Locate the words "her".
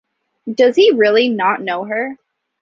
1.85-2.17